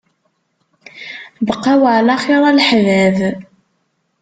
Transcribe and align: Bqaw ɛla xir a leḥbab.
Bqaw 1.47 1.81
ɛla 1.95 2.15
xir 2.23 2.41
a 2.49 2.51
leḥbab. 2.57 3.17